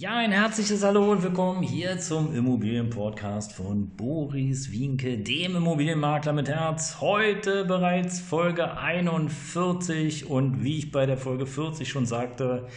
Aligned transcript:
Ja, 0.00 0.14
ein 0.18 0.30
herzliches 0.30 0.84
Hallo 0.84 1.10
und 1.10 1.24
willkommen 1.24 1.60
hier 1.60 1.98
zum 1.98 2.32
Immobilienpodcast 2.32 3.52
von 3.52 3.88
Boris 3.96 4.70
Wienke, 4.70 5.18
dem 5.18 5.56
Immobilienmakler 5.56 6.32
mit 6.32 6.48
Herz. 6.48 6.98
Heute 7.00 7.64
bereits 7.64 8.20
Folge 8.20 8.78
41 8.78 10.30
und 10.30 10.62
wie 10.62 10.78
ich 10.78 10.92
bei 10.92 11.04
der 11.04 11.16
Folge 11.16 11.46
40 11.46 11.88
schon 11.88 12.06
sagte, 12.06 12.68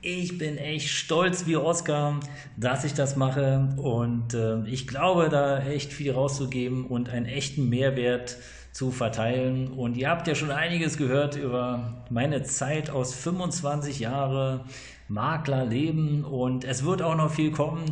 ich 0.00 0.38
bin 0.38 0.58
echt 0.58 0.90
stolz 0.90 1.48
wie 1.48 1.56
Oscar, 1.56 2.20
dass 2.56 2.84
ich 2.84 2.94
das 2.94 3.16
mache 3.16 3.74
und 3.76 4.32
äh, 4.32 4.62
ich 4.68 4.86
glaube, 4.86 5.30
da 5.30 5.58
echt 5.66 5.92
viel 5.92 6.12
rauszugeben 6.12 6.86
und 6.86 7.08
einen 7.08 7.26
echten 7.26 7.68
Mehrwert 7.68 8.36
zu 8.70 8.92
verteilen. 8.92 9.72
Und 9.72 9.96
ihr 9.96 10.08
habt 10.08 10.28
ja 10.28 10.36
schon 10.36 10.52
einiges 10.52 10.98
gehört 10.98 11.34
über 11.34 12.04
meine 12.10 12.44
Zeit 12.44 12.90
aus 12.90 13.12
25 13.12 13.98
Jahren 13.98 14.60
Maklerleben 15.08 16.24
und 16.24 16.64
es 16.64 16.84
wird 16.84 17.02
auch 17.02 17.16
noch 17.16 17.32
viel 17.32 17.50
kommen. 17.50 17.84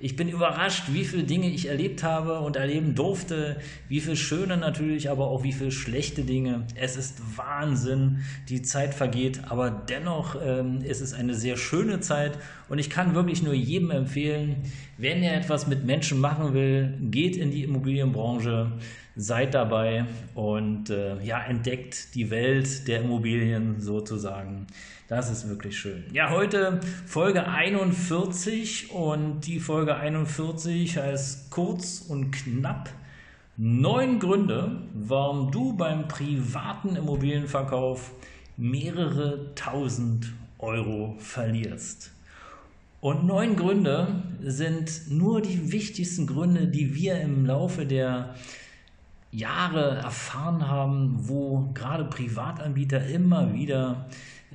Ich 0.00 0.16
bin 0.16 0.28
überrascht, 0.28 0.84
wie 0.88 1.04
viele 1.04 1.22
Dinge 1.22 1.48
ich 1.48 1.68
erlebt 1.68 2.02
habe 2.02 2.40
und 2.40 2.56
erleben 2.56 2.94
durfte, 2.94 3.58
wie 3.88 4.00
viele 4.00 4.16
schöne 4.16 4.56
natürlich, 4.56 5.10
aber 5.10 5.28
auch 5.28 5.44
wie 5.44 5.52
viele 5.52 5.70
schlechte 5.70 6.24
Dinge. 6.24 6.66
Es 6.74 6.96
ist 6.96 7.20
Wahnsinn, 7.36 8.24
die 8.48 8.62
Zeit 8.62 8.94
vergeht, 8.94 9.42
aber 9.48 9.70
dennoch 9.70 10.36
ähm, 10.44 10.80
ist 10.82 11.02
es 11.02 11.12
eine 11.12 11.34
sehr 11.34 11.56
schöne 11.56 12.00
Zeit 12.00 12.38
und 12.68 12.78
ich 12.78 12.90
kann 12.90 13.14
wirklich 13.14 13.42
nur 13.42 13.54
jedem 13.54 13.90
empfehlen, 13.90 14.56
wenn 14.98 15.22
er 15.22 15.36
etwas 15.36 15.66
mit 15.66 15.84
Menschen 15.84 16.18
machen 16.18 16.54
will, 16.54 16.98
geht 17.00 17.36
in 17.36 17.50
die 17.50 17.62
Immobilienbranche 17.62 18.72
seid 19.14 19.54
dabei 19.54 20.06
und 20.34 20.90
äh, 20.90 21.22
ja, 21.22 21.42
entdeckt 21.42 22.14
die 22.14 22.30
Welt 22.30 22.88
der 22.88 23.02
Immobilien 23.02 23.80
sozusagen. 23.80 24.66
Das 25.12 25.30
ist 25.30 25.46
wirklich 25.46 25.78
schön. 25.78 26.04
Ja, 26.10 26.30
heute 26.30 26.80
Folge 27.04 27.46
41 27.46 28.92
und 28.92 29.42
die 29.42 29.60
Folge 29.60 29.94
41 29.94 30.96
heißt 30.96 31.50
kurz 31.50 32.06
und 32.08 32.30
knapp 32.30 32.88
neun 33.58 34.20
Gründe, 34.20 34.80
warum 34.94 35.50
du 35.50 35.76
beim 35.76 36.08
privaten 36.08 36.96
Immobilienverkauf 36.96 38.12
mehrere 38.56 39.54
tausend 39.54 40.32
Euro 40.58 41.14
verlierst. 41.18 42.10
Und 43.02 43.26
neun 43.26 43.56
Gründe 43.56 44.22
sind 44.40 45.10
nur 45.10 45.42
die 45.42 45.72
wichtigsten 45.72 46.26
Gründe, 46.26 46.68
die 46.68 46.94
wir 46.94 47.20
im 47.20 47.44
Laufe 47.44 47.84
der 47.84 48.34
Jahre 49.30 49.96
erfahren 49.96 50.66
haben, 50.66 51.28
wo 51.28 51.68
gerade 51.74 52.04
Privatanbieter 52.04 53.06
immer 53.08 53.52
wieder 53.52 54.06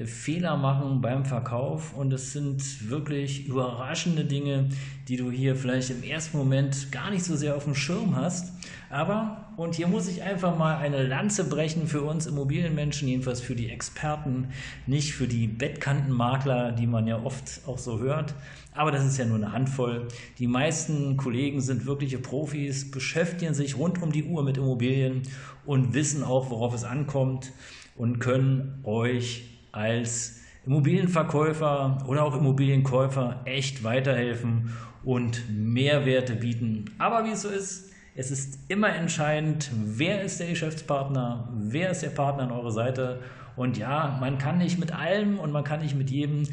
Fehler 0.05 0.57
machen 0.57 1.01
beim 1.01 1.25
Verkauf 1.25 1.93
und 1.93 2.13
es 2.13 2.33
sind 2.33 2.89
wirklich 2.89 3.47
überraschende 3.47 4.25
Dinge, 4.25 4.69
die 5.07 5.17
du 5.17 5.31
hier 5.31 5.55
vielleicht 5.55 5.89
im 5.89 6.03
ersten 6.03 6.37
Moment 6.37 6.91
gar 6.91 7.09
nicht 7.09 7.23
so 7.23 7.35
sehr 7.35 7.55
auf 7.55 7.63
dem 7.63 7.73
Schirm 7.73 8.15
hast. 8.15 8.53
Aber, 8.89 9.45
und 9.57 9.75
hier 9.75 9.87
muss 9.87 10.07
ich 10.07 10.23
einfach 10.23 10.57
mal 10.57 10.77
eine 10.77 11.05
Lanze 11.05 11.43
brechen 11.43 11.87
für 11.87 12.03
uns 12.03 12.25
Immobilienmenschen, 12.25 13.07
jedenfalls 13.07 13.41
für 13.41 13.55
die 13.55 13.69
Experten, 13.69 14.49
nicht 14.85 15.13
für 15.13 15.27
die 15.27 15.47
Bettkantenmakler, 15.47 16.71
die 16.71 16.87
man 16.87 17.07
ja 17.07 17.21
oft 17.21 17.61
auch 17.65 17.77
so 17.77 17.99
hört. 17.99 18.33
Aber 18.73 18.91
das 18.91 19.05
ist 19.05 19.17
ja 19.17 19.25
nur 19.25 19.37
eine 19.37 19.51
Handvoll. 19.51 20.07
Die 20.37 20.47
meisten 20.47 21.17
Kollegen 21.17 21.59
sind 21.59 21.85
wirkliche 21.85 22.19
Profis, 22.19 22.91
beschäftigen 22.91 23.53
sich 23.53 23.77
rund 23.77 24.01
um 24.01 24.11
die 24.11 24.23
Uhr 24.23 24.43
mit 24.43 24.57
Immobilien 24.57 25.23
und 25.65 25.93
wissen 25.93 26.23
auch, 26.23 26.49
worauf 26.49 26.73
es 26.73 26.83
ankommt 26.83 27.51
und 27.95 28.19
können 28.19 28.79
euch 28.83 29.56
als 29.71 30.41
Immobilienverkäufer 30.65 32.03
oder 32.07 32.23
auch 32.23 32.35
Immobilienkäufer 32.35 33.41
echt 33.45 33.83
weiterhelfen 33.83 34.75
und 35.03 35.43
Mehrwerte 35.49 36.35
bieten. 36.35 36.85
Aber 36.97 37.23
wie 37.23 37.31
es 37.31 37.43
so 37.43 37.49
ist, 37.49 37.91
es 38.15 38.31
ist 38.31 38.59
immer 38.67 38.93
entscheidend, 38.95 39.71
wer 39.73 40.23
ist 40.23 40.39
der 40.39 40.47
Geschäftspartner, 40.49 41.47
wer 41.53 41.91
ist 41.91 42.01
der 42.01 42.09
Partner 42.09 42.43
an 42.43 42.51
eurer 42.51 42.71
Seite. 42.71 43.19
Und 43.55 43.77
ja, 43.77 44.17
man 44.19 44.39
kann 44.39 44.57
nicht 44.57 44.79
mit 44.79 44.91
allem 44.91 45.39
und 45.39 45.51
man 45.51 45.63
kann 45.63 45.81
nicht 45.81 45.95
mit 45.95 46.09
jedem. 46.09 46.43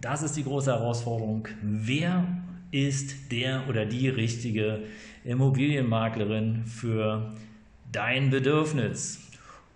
Das 0.00 0.22
ist 0.22 0.36
die 0.36 0.44
große 0.44 0.72
Herausforderung. 0.72 1.48
Wer 1.60 2.24
ist 2.70 3.32
der 3.32 3.68
oder 3.68 3.84
die 3.84 4.08
richtige 4.08 4.84
Immobilienmaklerin 5.24 6.64
für 6.66 7.32
dein 7.90 8.30
Bedürfnis? 8.30 9.28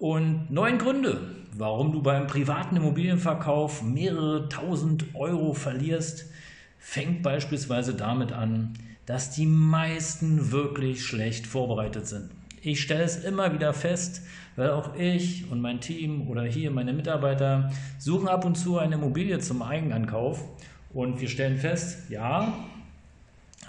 Und 0.03 0.51
neun 0.51 0.79
Gründe, 0.79 1.21
warum 1.57 1.93
du 1.93 2.03
beim 2.03 2.27
privaten 2.27 2.75
Immobilienverkauf 2.75 3.85
mehrere 3.85 4.49
tausend 4.49 5.15
Euro 5.15 5.55
verlierst, 5.55 6.29
fängt 6.77 7.23
beispielsweise 7.23 7.95
damit 7.95 8.33
an, 8.33 8.75
dass 9.07 9.31
die 9.31 9.47
meisten 9.47 10.51
wirklich 10.51 11.05
schlecht 11.05 11.47
vorbereitet 11.47 12.09
sind. 12.09 12.31
Ich 12.63 12.83
stelle 12.83 13.05
es 13.05 13.23
immer 13.23 13.55
wieder 13.55 13.73
fest, 13.73 14.23
weil 14.57 14.71
auch 14.71 14.97
ich 14.97 15.49
und 15.53 15.61
mein 15.61 15.81
Team 15.81 16.27
oder 16.27 16.43
hier 16.43 16.73
meine 16.73 16.93
Mitarbeiter 16.93 17.71
suchen 18.01 18.27
ab 18.27 18.45
und 18.45 18.57
zu 18.57 18.79
eine 18.79 18.97
Immobilie 18.97 19.39
zum 19.39 19.63
Eigenankauf 19.63 20.43
und 20.93 21.21
wir 21.21 21.29
stellen 21.29 21.59
fest, 21.59 22.11
ja, 22.11 22.53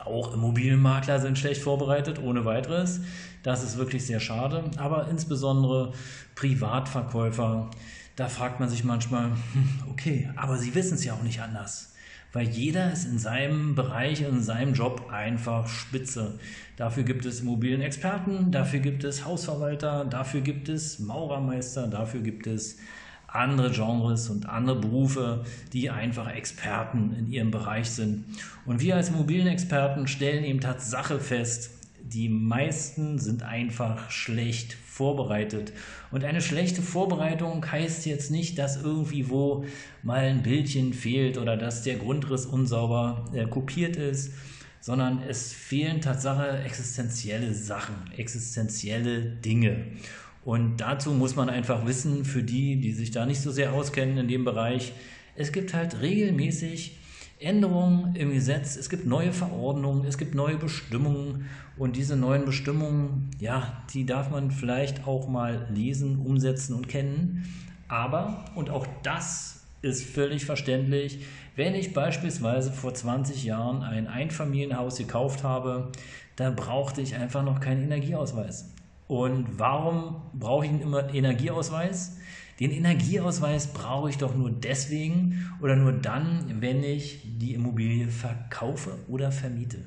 auch 0.05 0.33
Immobilienmakler 0.33 1.19
sind 1.19 1.37
schlecht 1.37 1.61
vorbereitet, 1.61 2.19
ohne 2.21 2.45
weiteres. 2.45 3.01
Das 3.43 3.63
ist 3.63 3.77
wirklich 3.77 4.05
sehr 4.05 4.19
schade. 4.19 4.63
Aber 4.77 5.07
insbesondere 5.09 5.93
Privatverkäufer, 6.35 7.69
da 8.15 8.27
fragt 8.27 8.59
man 8.59 8.69
sich 8.69 8.83
manchmal, 8.83 9.25
hm, 9.25 9.69
okay, 9.91 10.29
aber 10.35 10.57
sie 10.57 10.73
wissen 10.75 10.95
es 10.95 11.05
ja 11.05 11.13
auch 11.13 11.23
nicht 11.23 11.41
anders 11.41 11.93
weil 12.33 12.49
jeder 12.49 12.91
ist 12.91 13.05
in 13.05 13.19
seinem 13.19 13.75
Bereich, 13.75 14.21
in 14.21 14.41
seinem 14.41 14.73
Job 14.73 15.09
einfach 15.11 15.67
spitze. 15.67 16.39
Dafür 16.75 17.03
gibt 17.03 17.25
es 17.25 17.41
Immobilienexperten, 17.41 18.51
dafür 18.51 18.79
gibt 18.79 19.03
es 19.03 19.23
Hausverwalter, 19.23 20.03
dafür 20.05 20.41
gibt 20.41 20.67
es 20.67 20.97
Maurermeister, 20.97 21.87
dafür 21.87 22.21
gibt 22.21 22.47
es 22.47 22.77
andere 23.33 23.71
Genres 23.71 24.29
und 24.29 24.47
andere 24.47 24.79
Berufe, 24.79 25.43
die 25.73 25.89
einfach 25.89 26.33
Experten 26.33 27.15
in 27.17 27.31
ihrem 27.31 27.51
Bereich 27.51 27.89
sind. 27.89 28.25
Und 28.65 28.81
wir 28.81 28.95
als 28.95 29.09
Immobilienexperten 29.09 30.07
stellen 30.07 30.43
eben 30.43 30.59
Tatsache 30.59 31.19
fest, 31.19 31.71
die 32.03 32.29
meisten 32.29 33.17
sind 33.17 33.43
einfach 33.43 34.11
schlecht 34.11 34.73
vorbereitet. 34.73 35.73
Und 36.11 36.23
eine 36.23 36.41
schlechte 36.41 36.81
Vorbereitung 36.81 37.65
heißt 37.71 38.05
jetzt 38.05 38.29
nicht, 38.29 38.59
dass 38.59 38.81
irgendwie 38.81 39.29
wo 39.29 39.65
mal 40.03 40.19
ein 40.19 40.43
Bildchen 40.43 40.93
fehlt 40.93 41.37
oder 41.37 41.57
dass 41.57 41.81
der 41.81 41.95
Grundriss 41.95 42.45
unsauber 42.45 43.25
äh, 43.33 43.45
kopiert 43.45 43.95
ist, 43.95 44.33
sondern 44.81 45.23
es 45.27 45.53
fehlen 45.53 46.01
Tatsache 46.01 46.59
existenzielle 46.59 47.53
Sachen, 47.53 47.95
existenzielle 48.17 49.21
Dinge. 49.21 49.85
Und 50.45 50.77
dazu 50.77 51.11
muss 51.11 51.35
man 51.35 51.49
einfach 51.49 51.85
wissen, 51.85 52.25
für 52.25 52.43
die, 52.43 52.77
die 52.77 52.91
sich 52.91 53.11
da 53.11 53.25
nicht 53.25 53.41
so 53.41 53.51
sehr 53.51 53.73
auskennen 53.73 54.17
in 54.17 54.27
dem 54.27 54.43
Bereich, 54.43 54.93
es 55.35 55.51
gibt 55.51 55.73
halt 55.73 56.01
regelmäßig 56.01 56.97
Änderungen 57.39 58.15
im 58.15 58.31
Gesetz, 58.31 58.75
es 58.75 58.89
gibt 58.89 59.05
neue 59.05 59.33
Verordnungen, 59.33 60.05
es 60.05 60.17
gibt 60.17 60.35
neue 60.35 60.57
Bestimmungen 60.57 61.45
und 61.77 61.95
diese 61.95 62.15
neuen 62.15 62.45
Bestimmungen, 62.45 63.31
ja, 63.39 63.83
die 63.93 64.05
darf 64.05 64.29
man 64.29 64.51
vielleicht 64.51 65.07
auch 65.07 65.27
mal 65.27 65.67
lesen, 65.73 66.19
umsetzen 66.19 66.73
und 66.73 66.87
kennen. 66.87 67.45
Aber, 67.87 68.45
und 68.55 68.69
auch 68.69 68.87
das 69.03 69.63
ist 69.81 70.03
völlig 70.03 70.45
verständlich, 70.45 71.25
wenn 71.55 71.75
ich 71.75 71.93
beispielsweise 71.93 72.71
vor 72.71 72.93
20 72.93 73.43
Jahren 73.43 73.83
ein 73.83 74.07
Einfamilienhaus 74.07 74.97
gekauft 74.97 75.43
habe, 75.43 75.91
da 76.35 76.49
brauchte 76.49 77.01
ich 77.01 77.15
einfach 77.15 77.43
noch 77.43 77.59
keinen 77.59 77.83
Energieausweis. 77.83 78.72
Und 79.07 79.59
warum 79.59 80.21
brauche 80.33 80.65
ich 80.65 80.71
immer 80.81 81.13
Energieausweis? 81.13 82.17
Den 82.59 82.71
Energieausweis 82.71 83.67
brauche 83.73 84.09
ich 84.09 84.17
doch 84.17 84.35
nur 84.35 84.51
deswegen 84.51 85.49
oder 85.61 85.75
nur 85.75 85.91
dann, 85.91 86.61
wenn 86.61 86.83
ich 86.83 87.21
die 87.23 87.55
Immobilie 87.55 88.07
verkaufe 88.07 88.91
oder 89.07 89.31
vermiete. 89.31 89.79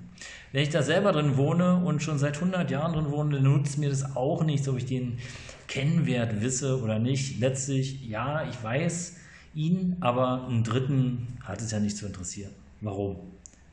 Wenn 0.52 0.62
ich 0.62 0.70
da 0.70 0.82
selber 0.82 1.12
drin 1.12 1.36
wohne 1.36 1.76
und 1.76 2.02
schon 2.02 2.18
seit 2.18 2.36
100 2.36 2.70
Jahren 2.70 2.92
drin 2.92 3.10
wohne, 3.10 3.36
dann 3.36 3.44
nutzt 3.44 3.78
mir 3.78 3.88
das 3.88 4.16
auch 4.16 4.42
nichts, 4.42 4.68
ob 4.68 4.78
ich 4.78 4.86
den 4.86 5.18
Kennwert 5.68 6.40
wisse 6.40 6.82
oder 6.82 6.98
nicht. 6.98 7.38
Letztlich, 7.40 8.06
ja, 8.06 8.48
ich 8.48 8.62
weiß 8.62 9.16
ihn, 9.54 9.96
aber 10.00 10.46
einen 10.48 10.64
Dritten 10.64 11.38
hat 11.44 11.62
es 11.62 11.70
ja 11.70 11.78
nicht 11.78 11.96
zu 11.96 12.06
interessieren. 12.06 12.50
Warum? 12.80 13.16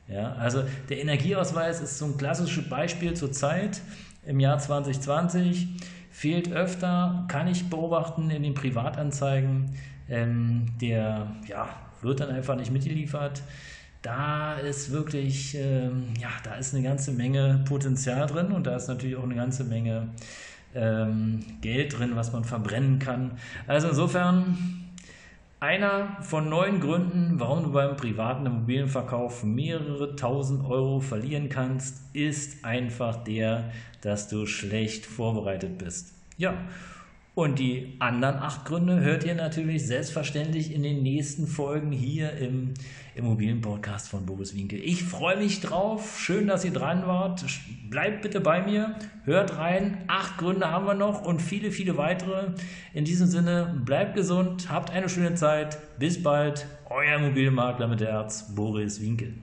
Ja, 0.06 0.34
also 0.34 0.62
der 0.88 1.00
Energieausweis 1.00 1.80
ist 1.80 1.98
so 1.98 2.04
ein 2.04 2.16
klassisches 2.16 2.68
Beispiel 2.68 3.14
zur 3.14 3.32
Zeit 3.32 3.80
im 4.26 4.40
Jahr 4.40 4.58
2020. 4.58 5.68
Fehlt 6.10 6.52
öfter, 6.52 7.24
kann 7.28 7.48
ich 7.48 7.68
beobachten 7.68 8.30
in 8.30 8.42
den 8.42 8.54
Privatanzeigen. 8.54 9.74
Ähm, 10.08 10.66
der 10.80 11.28
ja, 11.48 11.68
wird 12.02 12.20
dann 12.20 12.30
einfach 12.30 12.56
nicht 12.56 12.70
mitgeliefert. 12.70 13.42
Da 14.02 14.54
ist 14.54 14.92
wirklich, 14.92 15.56
ähm, 15.56 16.04
ja, 16.20 16.28
da 16.42 16.56
ist 16.56 16.74
eine 16.74 16.82
ganze 16.82 17.10
Menge 17.10 17.64
Potenzial 17.66 18.26
drin 18.26 18.52
und 18.52 18.66
da 18.66 18.76
ist 18.76 18.86
natürlich 18.86 19.16
auch 19.16 19.24
eine 19.24 19.34
ganze 19.34 19.64
Menge 19.64 20.08
ähm, 20.74 21.40
Geld 21.62 21.98
drin, 21.98 22.12
was 22.14 22.32
man 22.32 22.44
verbrennen 22.44 22.98
kann. 22.98 23.32
Also 23.66 23.88
insofern 23.88 24.83
einer 25.64 26.18
von 26.20 26.50
neun 26.50 26.78
Gründen, 26.78 27.40
warum 27.40 27.64
du 27.64 27.72
beim 27.72 27.96
privaten 27.96 28.44
Immobilienverkauf 28.44 29.44
mehrere 29.44 30.14
tausend 30.14 30.62
Euro 30.66 31.00
verlieren 31.00 31.48
kannst, 31.48 32.14
ist 32.14 32.66
einfach 32.66 33.24
der, 33.24 33.72
dass 34.02 34.28
du 34.28 34.44
schlecht 34.44 35.06
vorbereitet 35.06 35.78
bist. 35.78 36.12
Ja, 36.36 36.54
und 37.34 37.58
die 37.58 37.96
anderen 37.98 38.36
acht 38.36 38.64
Gründe 38.64 39.00
hört 39.00 39.24
ihr 39.24 39.34
natürlich 39.34 39.86
selbstverständlich 39.86 40.72
in 40.72 40.84
den 40.84 41.02
nächsten 41.02 41.48
Folgen 41.48 41.90
hier 41.90 42.32
im 42.34 42.74
Immobilienpodcast 43.16 44.08
von 44.08 44.24
Boris 44.24 44.54
Winkel. 44.54 44.80
Ich 44.80 45.02
freue 45.02 45.36
mich 45.36 45.60
drauf. 45.60 46.20
Schön, 46.20 46.46
dass 46.46 46.64
ihr 46.64 46.72
dran 46.72 47.06
wart. 47.06 47.44
Bleibt 47.90 48.22
bitte 48.22 48.40
bei 48.40 48.62
mir. 48.62 48.94
Hört 49.24 49.58
rein. 49.58 50.04
Acht 50.06 50.38
Gründe 50.38 50.70
haben 50.70 50.86
wir 50.86 50.94
noch 50.94 51.24
und 51.24 51.42
viele, 51.42 51.72
viele 51.72 51.96
weitere. 51.96 52.52
In 52.92 53.04
diesem 53.04 53.26
Sinne, 53.26 53.82
bleibt 53.84 54.14
gesund. 54.14 54.70
Habt 54.70 54.90
eine 54.90 55.08
schöne 55.08 55.34
Zeit. 55.34 55.78
Bis 55.98 56.22
bald. 56.22 56.66
Euer 56.88 57.16
Immobilienmakler 57.16 57.88
mit 57.88 58.00
Herz, 58.00 58.54
Boris 58.54 59.00
Winkel. 59.00 59.34